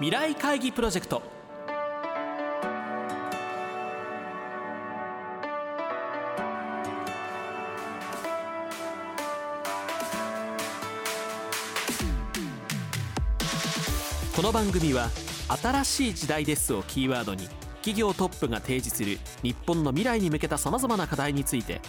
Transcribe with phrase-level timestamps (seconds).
[0.00, 1.20] 未来会議プロジェクト。
[14.36, 15.10] この番組は
[15.60, 21.80] 「新しい時代です」をキーワードに企業トップが提示する日本の未来に向けたさまざまな課題について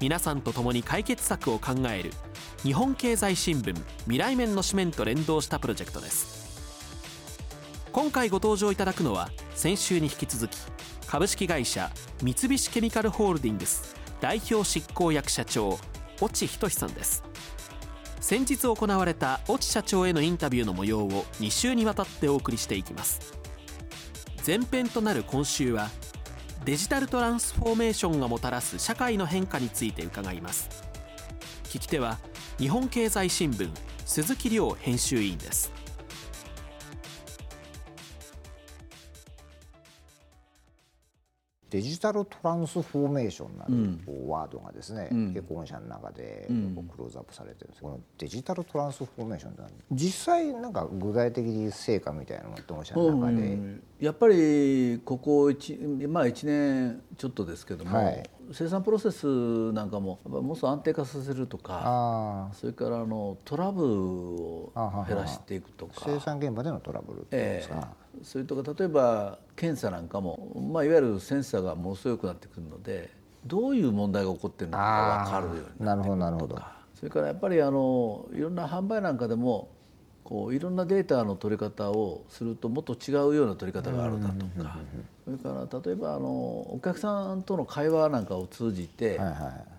[0.00, 2.12] 皆さんと共に解決策を考える
[2.62, 6.37] 日本経済新聞未来面の紙面と連動したプロジェクトです。
[7.92, 10.58] 今回ご登場いただくのは先週に引き続き
[11.06, 11.90] 株式会社
[12.22, 15.78] 三菱ケミカルホールディングス代表執行役社長
[16.20, 17.22] 越智仁さんです。
[18.20, 23.32] 先日行われた越智社長へのインタビューの模様を2週にわたってお送りしていきます。
[24.44, 25.88] 前編となる今週は
[26.64, 30.68] デジタルトランスフォーメーションがもたらす社会の変化について伺います。
[31.64, 32.18] 聞き手は
[32.58, 33.70] 日本経済新聞
[34.04, 35.77] 鈴木亮編集委員です。
[41.70, 46.54] デジタルトランスフォーメーションなるこうワードがですね、結構御社の中でク
[46.98, 47.82] ローズアップされてるんです。
[47.82, 53.58] このデジタルトランスフォーメーションって実際なんか具体的に成果みたいなのって御社の中で、
[54.00, 64.72] やっぱりここ 1,、まあ、1年ちょっとですけども、はい、生産プロセスなんかももっと安定化させるとかそれからあのトラブルを
[65.06, 65.92] 減らしていくとか。
[66.06, 73.10] 生産現場でのトラブルですか、えーそれとか例えば検査なんかも、まあ、いわゆるセンサーがものすごくなってくるので
[73.46, 76.78] どういう問題が起こってるのか分かるようになってくるとか。
[76.98, 79.68] それからやっぱりあのいろんな販売なんかでも
[80.28, 84.76] こういろんなデータの取り方をするともっと違うような取り方があるだとか。
[85.24, 89.18] それから例えばあのお客さんとの会話なんかを通じて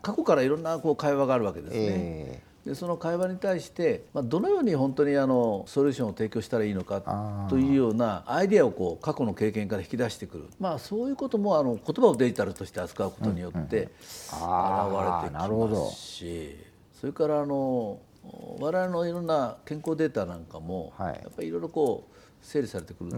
[0.01, 1.79] 過去からいろんなこう会話があるわけですね。
[1.79, 16.57] えーでその会話に対して、まあ、どのように本当にあのソリューションを提供したらいいのかというようなアイデアをこう過去の経験から引き出してくる、まあ、そういうこともあの言葉をデジタルとして扱うことによって現れてきますし、
[16.99, 23.15] それからあの我々のいろんな健康データなんかも、やっぱりいろいろこう整理されてくると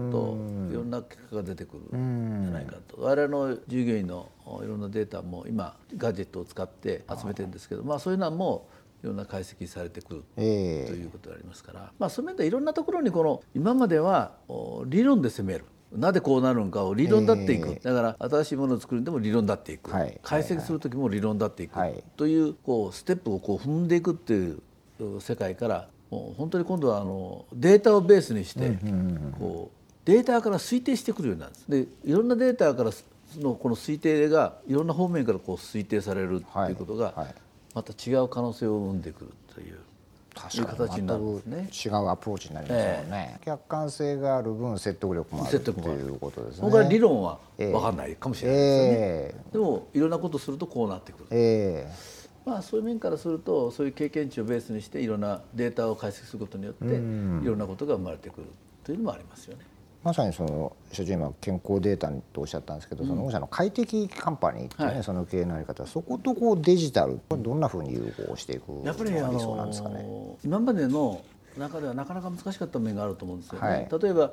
[0.70, 3.00] いろんな結果が出てくるんじゃないかと。
[3.00, 4.30] 我々の従業員の
[4.62, 8.66] いろんなデータも今ガジェットを使って集めてるんですけどまあそういうのはも
[9.02, 14.32] ういろんな解析されてくる、えー、ということがありますから、まあ、そういう面でいろんなところにこの今までは
[14.86, 15.64] 理論で攻める。
[15.92, 24.62] なぜこうなるのかを理論だっていく、えー、だから新しいものを作るんでも理論だっていく、はい、解析する時も理論だっていく、はい、というこうステップをこう踏んでいくっていう
[25.20, 28.78] 世界からもう本当に今度はあのデータをベースにして
[29.38, 31.70] こうデータから推定してくるようになるんです。
[31.70, 32.90] でいろんなデータから
[33.40, 37.34] のこの推定がいろんな方面からこう推定されるっていうことが、はい
[37.74, 39.78] また違う可能性を生んでくるという
[40.34, 41.06] 確かに。
[41.06, 46.62] 全く違うアプローチになりますよね、えー、客観性がある分説得力もあるということですね。
[46.62, 58.46] 僕は理論は分かんないかもしれないですよね、えー、でもいろんなことするとこうなってくる、えー、まあ、そういう面からするとそういう経験値をベースにしていろんなデータを解析することによっていろんなことが生まれてくる
[58.82, 59.64] というのもありますよね。
[60.02, 71.22] まさにその所長今健康データとおっしゃったんですけど、その御社の快適カンパニーってね、はい、その経営のあり方そことこうデジタルどんなふうに融合していくやっぱりあの今までの
[71.56, 73.68] 中ではなかなか難しかった面があると思うんですよね。
[73.68, 74.32] はい、例えば我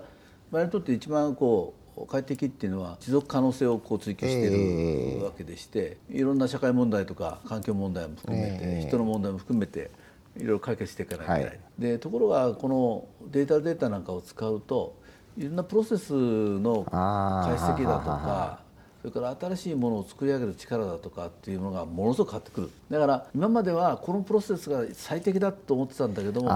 [0.53, 8.81] 々にとって一番こう快適っていうのは持続可能性をこう追求しているわけでして、えー、いろんな社会問題とか環境問題も含めて、え。
[8.85, 9.91] ー、人の問題も含めて
[10.37, 11.49] いろいろ解決していかないといけない。
[11.49, 14.95] はい、でところがこのデータデータなんかを使うと
[15.37, 18.68] いろんなプロセスの解析だとかそ
[19.09, 26.49] れから新しいものを作り上げる力だとかっていうのがものすごく変わってくるだから今まではこのプロセスが最適だと思ってたんだけども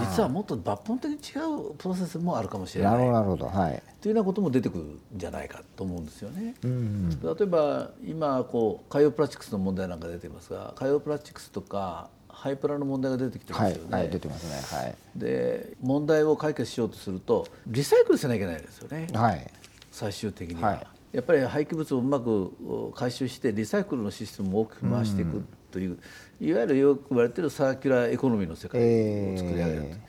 [0.00, 6.54] 実はもっと抜本的に違うプロセスもあるかもしれないなるほど、はい、というようなことも出てくるんじゃないかと思うんですよね。
[6.62, 13.90] うん、例えば今こう海洋プラスチックスの問題なんか出ていますが海洋プラスチックスとかハイプラの問題が出てきてますよね。
[13.90, 14.78] はい、はい、出てますね。
[14.78, 14.94] はい。
[15.16, 19.06] で問題を解決しようとするとリサイクルしなきゃいけないですよね。
[19.14, 19.50] はい。
[19.90, 25.98] 最終的には、はい、やっぱり廃棄物をうまく回収してリサイクルのシステムを大きく回していくという、
[26.40, 29.86] うん、いわゆるよく言われているサーキュラーエコノミーの世界を作り上げると。
[29.86, 30.00] え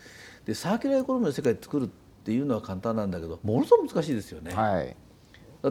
[0.46, 1.88] ー、でサーキュラーエコノミーの世界を作るっ
[2.24, 4.52] ていうのは簡単なんだけどものすごく難しいですよね。
[4.52, 4.96] はい。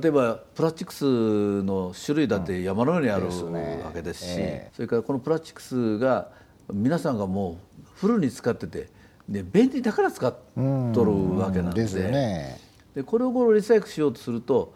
[0.00, 6.30] 例えば plastics の種類だって山のようにあるわけですし、えー、それからこの plastics が
[6.72, 8.88] 皆さんがもうフルに使ってて
[9.28, 11.84] で便利だから使っとるわけなんで。
[11.86, 12.60] で、ね、
[12.94, 14.74] でこれをこのリサイクルしようとすると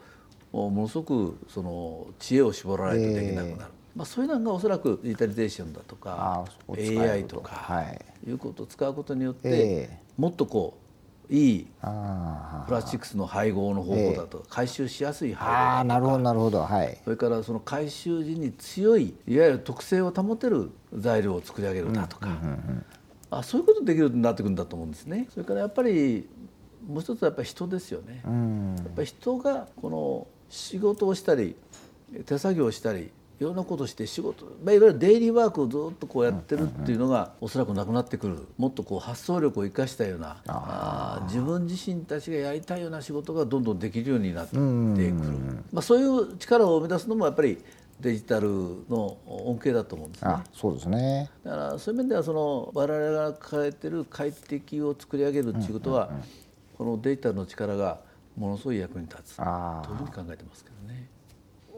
[0.51, 3.65] ものすごくその知恵を絞らないとできなくなる、えー、
[3.95, 7.55] まあ、そういうのがおそらくデジタリゼーションだとか AI とか。
[8.27, 8.31] い。
[8.31, 10.89] うことを使うことによって、えー、もっとこう
[11.33, 11.85] いいプ
[12.71, 16.63] ラスチックスの配合の方法だと回収しやすい配合ああなるほどなるほど。
[16.63, 16.97] はい。
[17.03, 22.29] それからその回収時に強いいわゆる特性を保てる材料を作り上げるだとか、
[23.29, 25.27] あそういうことできるようになってくるんだと思うんですね。
[25.29, 26.27] それからやっぱり
[26.87, 31.55] もう一つはやっぱり人ですよね、やっぱり人がこの仕事をしたり
[32.25, 38.47] 手作業をしたりいろんなことして仕事、まあ、いわゆるデイリーワークをずっとこうやってるっていうのがおそらくなくなってくる。
[38.57, 44.61] もっとこう発想力を生かしたようなあ自分自身たちがやりたいような仕事がどんどんできるようになってくる、
[45.71, 47.63] まあ、そういう力を生み出すのもやっぱり
[48.01, 48.49] デジタル
[48.89, 50.35] の恩恵だと思うんですね。
[50.53, 51.29] そうですね。
[51.43, 56.09] だからそういう面ではその我々が抱えてる快適を作り上げるっていうことは、
[56.77, 57.99] このデジタルの力が
[58.37, 61.09] ものすごい役に立つというふうに考えてますけどね。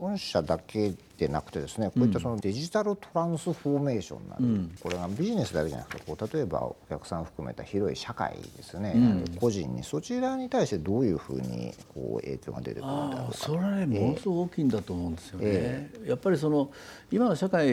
[0.02, 15.46] 御社だけでなくてですねこういったそのデジタルトランスフォーメーションなる、うん、これがビジネスだけじゃなくてこう例えばお客さん含めた広い社会ですね、うん、個人にそちらに対してどういうふうにこう影響が出てくるんだろうかそれはねものすごく大きいんだと思うんですよね。
[15.46, 16.72] えー、やっぱりその
[17.12, 17.68] 今の社会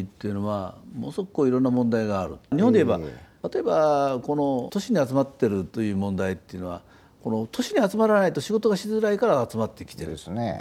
[0.00, 2.38] っていうのはものすごくこういろんな問題がある。
[2.50, 6.82] 日本で言えば、えー、例えばこの都市に集まってるという問題っていうのは
[7.22, 10.18] この都市に集まらないと仕事がしづらいから集まってきてるんで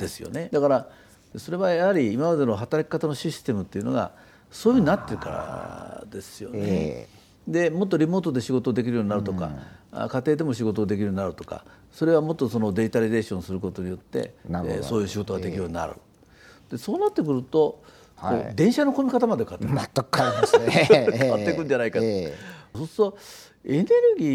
[0.08, 0.50] すよね。
[0.52, 0.90] だから
[1.36, 4.12] それはやはり今までの働き方のシステムっていうのが
[4.52, 6.60] そういうふうになってるからですよね。
[6.62, 9.52] えー、でもっとリモートで仕事できるようになるとか、
[9.92, 15.94] うん、家庭でも仕事できるようになるとかそれはもっとそのデジタリゼーションすることによって、えー、そういう仕事ができるようになる。
[15.96, 17.84] えー、でそうなってくると、
[18.16, 19.92] はい、電車の込み方まで変わって。
[19.96, 20.70] 全く変わりますね。
[21.18, 22.06] 変わってくるんじゃないかと。
[22.74, 23.18] そうすると
[23.66, 23.88] エネル
[24.18, 24.26] ギ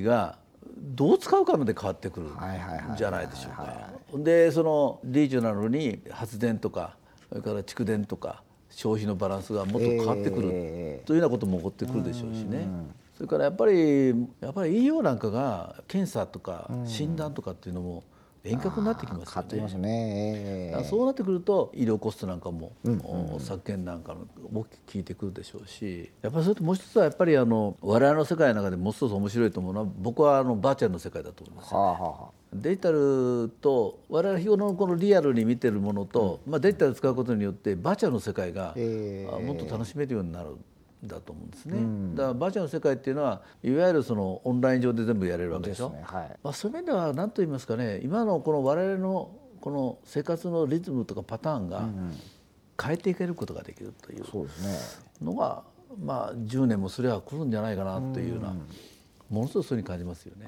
[0.00, 0.38] ーが
[0.76, 2.26] どう使うかまで変わってくる
[2.96, 3.90] じゃないでしょうか。
[4.14, 6.96] でそのリージョナルに発電とか
[7.28, 12.68] それから蓄電とか消費のバランスがもっと変わってくる、えー、というようなことも起こってくるでしょうしね。
[13.16, 14.08] それからやっぱり
[14.40, 18.04] やっぱり医療なんかが検査とか診断とかっていうのも
[18.46, 19.60] 遠隔になってきますよね。
[19.60, 20.86] ますね。
[20.88, 22.72] そうなってくると医療コストなんかも、
[23.38, 40.56] 削減なんかも大きく効いてくるでしょうしやっぱりそれともう一つはやっぱりあの我々の世界の中でもう一つ面白いと思うのは僕はあのバーチャルの世界だと思います、ね、はあはあ、デジタルと我々日頃のこのリアルに見てるものと、うん、まあ、デジタルを使うことによってバーチャルの世界が、えー、もっと楽しめるようになる。
[41.04, 51.88] だと思うんですね、うん、だからバーチャルの世界っていうのはいわゆるそのオンライン上で全部やれるわけでしょ、ねはい、まあ、そういう面では何と言いますかね今のこの我々のこの生活のリズムとかパターンが
[52.80, 54.24] 変えていけることができるという
[55.22, 55.64] のが、
[56.00, 58.54] まあ、10年もすれば来るんじゃないかなというような、
[59.28, 60.46] ものすごくそういうふうに感じますよね。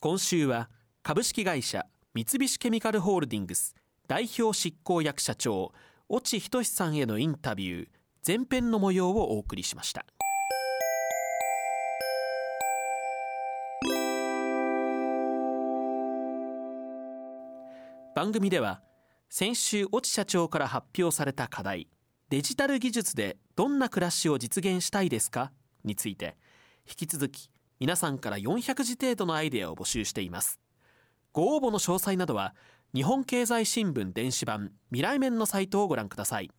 [0.00, 0.68] 今週は
[1.02, 3.74] 株式会社三菱ケミカルホールディングス
[4.06, 5.72] 代表執行役社長
[6.10, 7.88] 越智仁さんへのインタビュー
[8.26, 10.04] 前編の模様をお送りしました。
[18.14, 18.82] 番組では
[19.30, 21.86] 先週越智社長から発表された課題
[22.30, 25.52] デジタル技術でどんな暮らしを実現したいですか
[25.84, 26.36] について
[26.88, 27.48] 引き続き
[27.78, 30.58] 皆さんから400字程度のアイデアを募集しています。
[31.32, 32.56] ご応募の詳細などは
[32.92, 36.50] 日本経済新聞電子版未来面のサイトをご覧ください。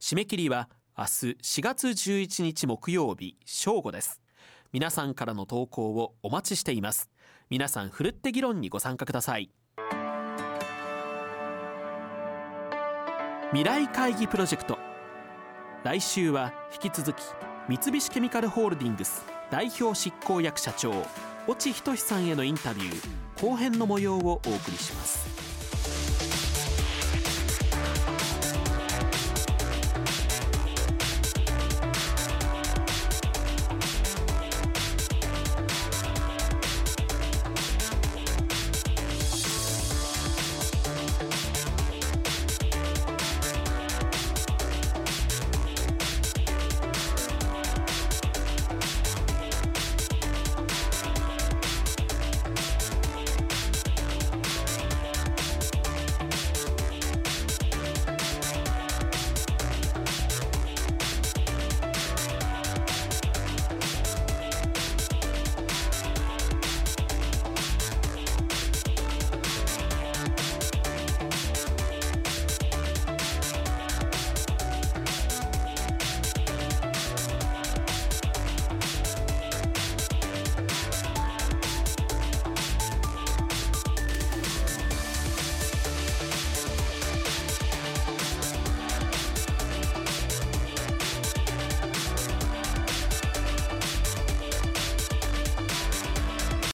[0.00, 0.68] 締め切りは
[1.00, 1.10] 明日
[1.42, 4.20] 4月11日木曜日正午です。
[4.70, 7.08] 皆さんからの投稿をお待ちしています。
[7.48, 9.50] 皆さんふるって議論にご参加ください。
[13.48, 14.76] 未来会議プロジェクト。
[15.84, 17.22] 来週は引き続き
[17.66, 20.92] 三菱ケミカルホールディングス代表執行役社長
[21.48, 25.39] 越智仁さんへのインタビュー後編の模様をお送りします。